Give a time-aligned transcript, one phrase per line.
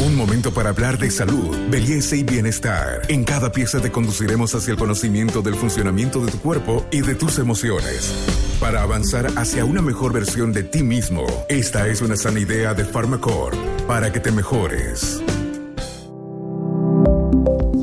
[0.00, 3.02] Un momento para hablar de salud, belleza y bienestar.
[3.08, 7.16] En cada pieza te conduciremos hacia el conocimiento del funcionamiento de tu cuerpo y de
[7.16, 8.14] tus emociones.
[8.60, 12.84] Para avanzar hacia una mejor versión de ti mismo, esta es una sana idea de
[12.84, 13.56] Pharmacorp
[13.88, 15.20] para que te mejores.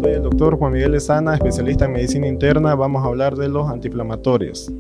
[0.01, 2.75] Soy el doctor Juan Miguel Lezana, especialista en medicina interna.
[2.75, 4.71] Vamos a hablar de los antiinflamatorios.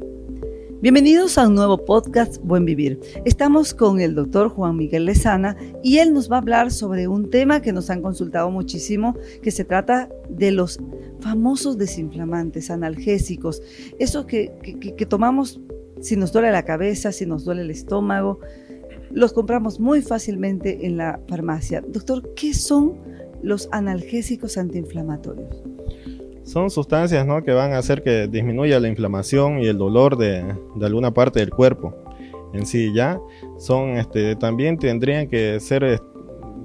[0.85, 2.99] Bienvenidos a un nuevo podcast Buen Vivir.
[3.25, 7.31] Estamos con el doctor Juan Miguel Lezana y él nos va a hablar sobre un
[7.31, 10.79] tema que nos han consultado muchísimo, que se trata de los
[11.21, 13.63] famosos desinflamantes, analgésicos,
[13.97, 14.51] eso que,
[14.95, 15.59] que tomamos
[16.01, 18.39] si nos duele la cabeza, si nos duele el estómago,
[19.09, 21.81] los compramos muy fácilmente en la farmacia.
[21.81, 22.93] Doctor, ¿qué son
[23.41, 25.63] los analgésicos antiinflamatorios?
[26.45, 27.43] Son sustancias ¿no?
[27.43, 31.39] que van a hacer que disminuya la inflamación y el dolor de, de alguna parte
[31.39, 31.93] del cuerpo
[32.55, 33.19] en sí ya.
[33.57, 36.01] Son, este, también tendrían que ser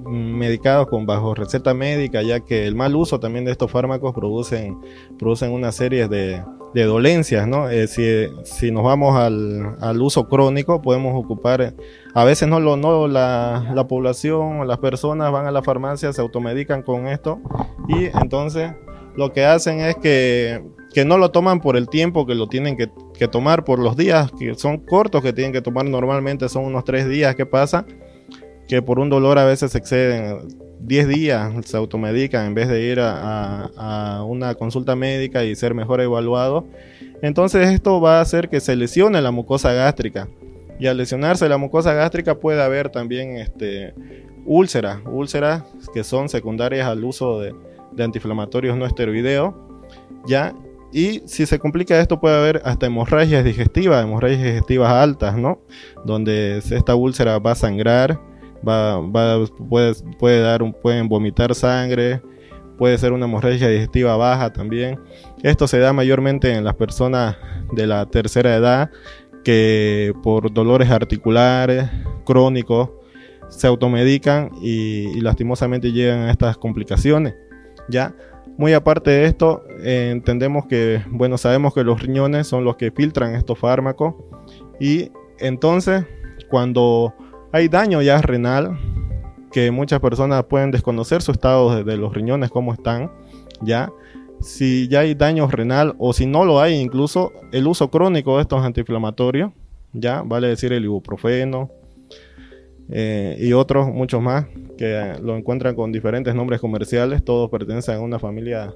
[0.05, 4.79] medicados con bajo receta médica, ya que el mal uso también de estos fármacos producen,
[5.17, 7.69] producen una serie de, de dolencias, ¿no?
[7.69, 11.75] Eh, si, si, nos vamos al, al, uso crónico, podemos ocupar,
[12.13, 16.21] a veces no, lo, no la, la población, las personas van a la farmacia, se
[16.21, 17.39] automedican con esto
[17.87, 18.73] y entonces
[19.15, 20.61] lo que hacen es que,
[20.93, 23.97] que no lo toman por el tiempo que lo tienen que, que, tomar, por los
[23.97, 27.85] días que son cortos que tienen que tomar normalmente, son unos tres días que pasa,
[28.67, 30.39] que por un dolor a veces exceden
[30.79, 35.75] 10 días, se automedican en vez de ir a, a, una consulta médica y ser
[35.75, 36.65] mejor evaluado.
[37.21, 40.27] Entonces esto va a hacer que se lesione la mucosa gástrica.
[40.79, 43.93] Y al lesionarse la mucosa gástrica puede haber también este,
[44.45, 47.53] úlceras, úlceras que son secundarias al uso de,
[47.91, 49.53] de antiinflamatorios no esteroideos,
[50.25, 50.53] ¿ya?
[50.93, 55.61] Y si se complica esto puede haber hasta hemorragias digestivas, hemorragias digestivas altas, ¿no?
[56.05, 58.19] Donde esta úlcera va a sangrar,
[58.67, 62.21] va, va, puede, puede dar pueden vomitar sangre,
[62.77, 64.99] puede ser una hemorragia digestiva baja también.
[65.43, 67.37] Esto se da mayormente en las personas
[67.71, 68.91] de la tercera edad
[69.43, 71.89] que por dolores articulares
[72.25, 72.89] crónicos
[73.49, 77.35] se automedican y lastimosamente llegan a estas complicaciones.
[77.91, 78.15] ¿Ya?
[78.57, 82.91] Muy aparte de esto, eh, entendemos que, bueno, sabemos que los riñones son los que
[82.91, 84.15] filtran estos fármacos
[84.79, 86.05] y entonces
[86.49, 87.13] cuando
[87.51, 88.77] hay daño ya renal,
[89.51, 93.11] que muchas personas pueden desconocer su estado de, los riñones, cómo están,
[93.61, 93.91] ya,
[94.39, 98.43] si ya hay daño renal o si no lo hay, incluso el uso crónico de
[98.43, 99.51] estos antiinflamatorios,
[99.93, 101.69] ya, vale decir el ibuprofeno,
[102.89, 104.45] eh, y otros muchos más
[104.77, 108.73] que lo encuentran con diferentes nombres comerciales, todos pertenecen a una familia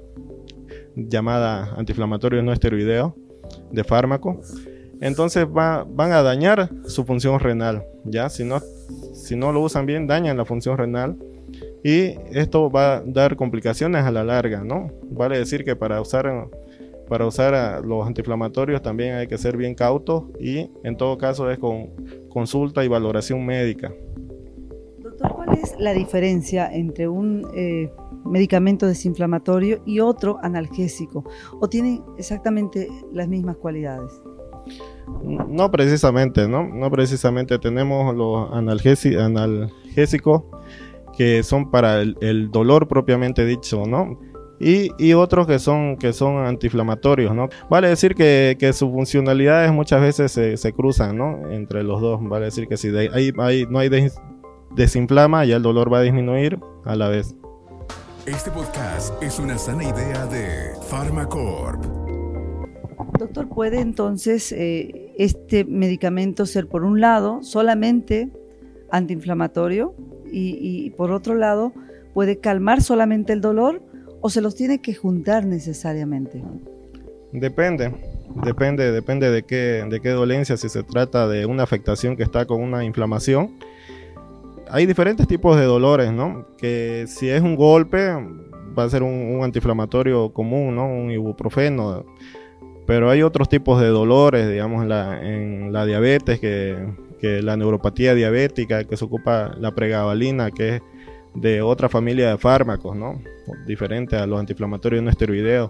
[0.95, 3.13] llamada antiinflamatorios no esteroideos
[3.71, 4.41] de fármaco.
[5.01, 8.61] Entonces van a dañar su función renal, ya si no,
[9.13, 11.17] si no lo usan bien dañan la función renal
[11.83, 14.91] y esto va a dar complicaciones a la larga, ¿no?
[15.03, 16.49] Vale decir que para usar
[17.07, 21.59] para usar los antiinflamatorios también hay que ser bien cautos y en todo caso es
[21.59, 21.89] con
[22.29, 23.93] consulta y valoración médica.
[25.55, 27.91] ¿Cuál es la diferencia entre un eh,
[28.25, 31.23] medicamento desinflamatorio y otro analgésico?
[31.59, 34.11] ¿O tienen exactamente las mismas cualidades?
[35.47, 36.67] No precisamente, ¿no?
[36.67, 37.59] No precisamente.
[37.59, 40.43] Tenemos los analgésicos
[41.15, 44.17] que son para el dolor propiamente dicho, ¿no?
[44.59, 47.49] y, otros que son, que son antiinflamatorios, ¿no?
[47.69, 51.51] Vale decir que, sus funcionalidades muchas veces se, cruzan, ¿no?
[51.51, 53.31] Entre los dos, vale decir que si hay,
[53.69, 53.89] no hay
[54.75, 57.35] desinflama, ya el dolor va a disminuir a la vez.
[58.25, 61.83] Este podcast es una sana idea de Pharmacorp.
[63.17, 68.29] Doctor, ¿puede entonces eh, este medicamento ser por un lado solamente
[68.91, 69.95] antiinflamatorio
[70.31, 71.71] y, y por otro lado
[72.13, 73.81] puede calmar solamente el dolor
[74.21, 76.43] o se los tiene que juntar necesariamente?
[77.31, 77.93] Depende,
[78.43, 82.45] depende, depende de qué, de qué dolencia, si se trata de una afectación que está
[82.45, 83.59] con una inflamación.
[84.75, 86.47] Hay diferentes tipos de dolores, ¿no?
[86.57, 88.09] Que si es un golpe,
[88.77, 90.85] va a ser un, antiinflamatorio común, ¿no?
[90.85, 92.03] Un ibuprofeno.
[92.85, 96.75] Pero hay otros tipos de dolores, digamos, en la, en la diabetes, que,
[97.21, 100.81] que la neuropatía diabética, que se ocupa la pregabalina, que es
[101.35, 103.21] de otra familia de fármacos, ¿no?
[103.65, 105.69] Diferente a los antiinflamatorios no esteroideos.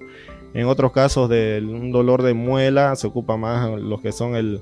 [0.55, 4.61] En otros casos de un dolor de muela se ocupa más los que son el,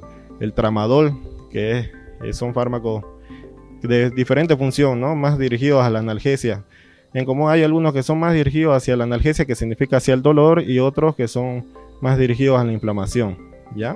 [0.53, 1.13] tramadol,
[1.50, 1.89] que
[2.25, 3.06] es, son fármacos
[3.83, 5.15] de diferente función, ¿no?
[5.15, 6.63] Más dirigidos a la analgesia.
[7.13, 10.21] En común hay algunos que son más dirigidos hacia la analgesia, que significa hacia el
[10.21, 11.65] dolor, y otros que son
[12.01, 13.38] más dirigidos a la inflamación,
[13.75, 13.95] ¿ya?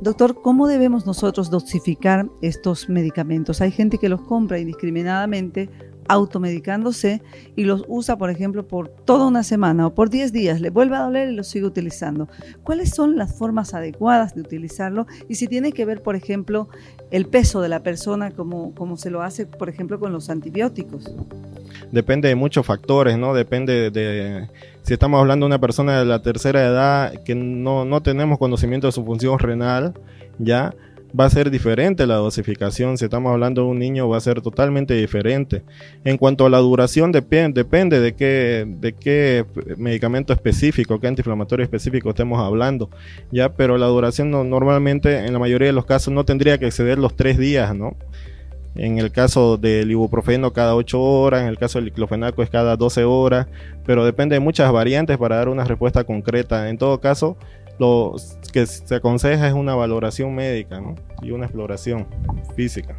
[0.00, 3.60] Doctor, ¿cómo debemos nosotros dosificar estos medicamentos?
[3.60, 5.68] Hay gente que los compra indiscriminadamente,
[6.08, 7.22] automedicándose
[7.54, 10.96] y los usa, por ejemplo, por toda una semana o por 10 días, le vuelve
[10.96, 12.28] a doler y lo sigue utilizando.
[12.62, 15.06] ¿Cuáles son las formas adecuadas de utilizarlo?
[15.28, 16.68] Y si tiene que ver, por ejemplo,
[17.10, 21.14] el peso de la persona, como, se lo hace, por ejemplo, con los antibióticos.
[21.92, 23.34] Depende de muchos factores, ¿no?
[23.34, 24.48] Depende de
[24.82, 28.86] si estamos hablando de una persona de la tercera edad que no, no tenemos conocimiento
[28.86, 29.94] de su función renal,
[30.38, 30.74] ya
[31.18, 32.98] va a ser diferente la dosificación.
[32.98, 35.62] Si estamos hablando de un niño, va a ser totalmente diferente.
[36.04, 39.44] En cuanto a la duración, depende de qué, de qué
[39.76, 42.90] medicamento específico, qué antiinflamatorio específico estemos hablando.
[43.30, 46.98] Ya, pero la duración normalmente, en la mayoría de los casos, no tendría que exceder
[46.98, 47.96] los tres días, ¿no?
[48.74, 52.76] En el caso del ibuprofeno cada 8 horas, en el caso del diclofenaco es cada
[52.76, 53.46] 12 horas,
[53.86, 56.68] pero depende de muchas variantes para dar una respuesta concreta.
[56.68, 57.38] En todo caso,
[57.78, 58.16] lo
[58.52, 60.82] que se aconseja es una valoración médica
[61.22, 62.06] y una exploración
[62.54, 62.96] física.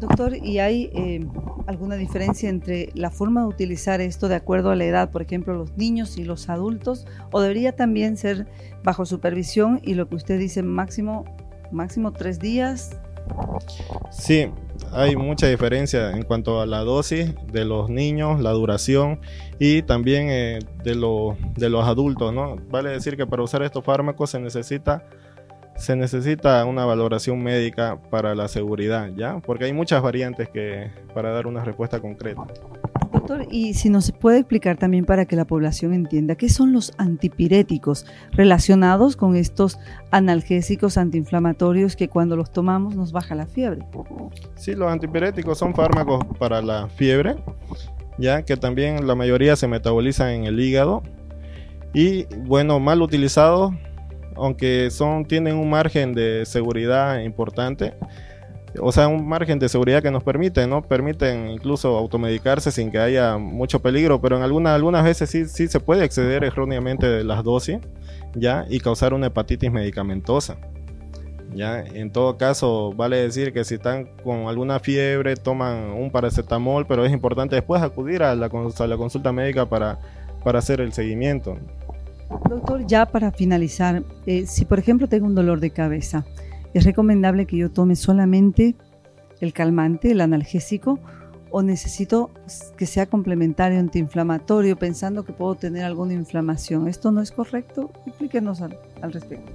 [0.00, 1.26] Doctor, ¿y hay eh,
[1.66, 5.54] alguna diferencia entre la forma de utilizar esto de acuerdo a la edad, por ejemplo,
[5.54, 7.06] los niños y los adultos?
[7.30, 8.46] ¿O debería también ser
[8.82, 11.24] bajo supervisión y lo que usted dice, máximo,
[11.70, 12.98] máximo tres días?
[14.10, 14.50] Sí,
[14.94, 19.20] hay mucha diferencia en cuanto a la dosis de los niños, la duración
[19.58, 20.94] y también eh, de,
[21.56, 22.56] de los adultos, ¿no?
[22.70, 25.04] Vale decir que para usar estos fármacos se necesita
[25.76, 29.40] se necesita una valoración médica para la seguridad, ¿ya?
[29.40, 32.42] Porque hay muchas variantes que para dar una respuesta concreta.
[33.26, 36.92] Doctor, y si nos puede explicar también para que la población entienda, ¿qué son los
[36.98, 39.78] antipiréticos relacionados con estos
[40.10, 43.86] analgésicos antiinflamatorios que cuando los tomamos nos baja la fiebre?
[44.56, 47.36] Sí, los antipiréticos son fármacos para la fiebre,
[48.18, 51.02] ya que también la mayoría se metabolizan en el hígado
[51.94, 53.72] y bueno, mal utilizados,
[54.36, 57.94] aunque son tienen un margen de seguridad importante,
[58.80, 60.82] o sea, un margen de seguridad que nos permite, ¿no?
[60.82, 65.68] Permiten incluso automedicarse sin que haya mucho peligro, pero en algunas algunas veces sí, sí
[65.68, 67.78] se puede exceder erróneamente de las dosis,
[68.34, 68.66] ¿ya?
[68.68, 70.56] Y causar una hepatitis medicamentosa.
[71.54, 71.82] ¿Ya?
[71.82, 77.04] En todo caso, vale decir que si están con alguna fiebre, toman un paracetamol, pero
[77.04, 80.00] es importante después acudir a la, la consulta médica para,
[80.42, 81.56] para hacer el seguimiento.
[82.48, 86.24] Doctor, ya para finalizar, eh, si por ejemplo tengo un dolor de cabeza,
[86.74, 88.74] ¿Es recomendable que yo tome solamente
[89.40, 90.98] el calmante, el analgésico,
[91.56, 92.30] o necesito
[92.76, 96.88] que sea complementario antiinflamatorio pensando que puedo tener alguna inflamación?
[96.88, 97.92] ¿Esto no es correcto?
[98.06, 98.76] Explíquenos al,
[99.12, 99.52] respecto.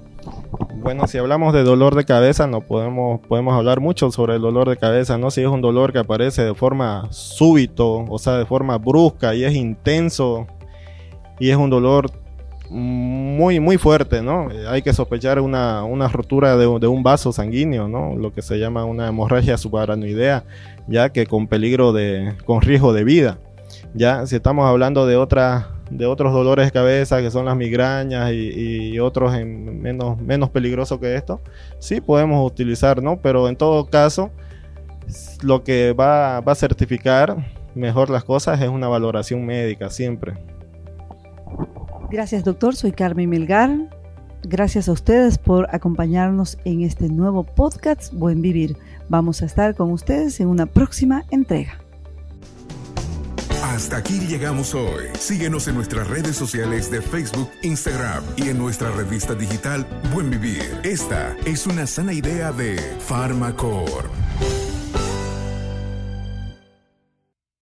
[0.76, 4.70] Bueno, si hablamos de dolor de cabeza, no podemos, podemos hablar mucho sobre el dolor
[4.70, 5.30] de cabeza, ¿no?
[5.30, 9.44] Si es un dolor que aparece de forma súbito, o sea, de forma brusca y
[9.44, 10.46] es intenso
[11.38, 12.10] y es un dolor
[12.70, 14.48] muy, muy fuerte, ¿no?
[14.68, 18.16] Hay que sospechar una, una rotura de, un vaso sanguíneo, ¿no?
[18.16, 20.44] Lo que se llama una hemorragia subaranoidea,
[20.86, 23.38] ya que con peligro de, con riesgo de vida.
[23.92, 28.32] Ya, si estamos hablando de otra, de otros dolores de cabeza que son las migrañas
[28.32, 31.40] y, otros en menos, menos peligrosos que esto,
[31.80, 33.20] sí podemos utilizar, ¿no?
[33.20, 34.30] Pero en todo caso,
[35.42, 37.36] lo que va, va a certificar
[37.74, 40.34] mejor las cosas es una valoración médica siempre.
[42.10, 42.74] Gracias, doctor.
[42.74, 43.70] Soy Carmen Melgar.
[44.42, 48.76] Gracias a ustedes por acompañarnos en este nuevo podcast Buen Vivir.
[49.08, 51.78] Vamos a estar con ustedes en una próxima entrega.
[53.62, 55.04] Hasta aquí llegamos hoy.
[55.18, 60.80] Síguenos en nuestras redes sociales de Facebook, Instagram y en nuestra revista digital Buen Vivir.
[60.82, 64.10] Esta es una sana idea de Farmacor.